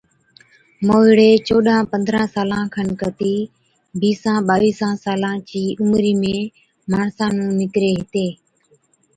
[0.87, 3.35] موهِيڙي چوڏهن پندرهن سالان کن ڪتِي
[3.99, 6.35] بِيسان ٻاوِيسان سالان چِي عمري ۾
[6.91, 8.27] ماڻسان نُون نِڪري هِتي۔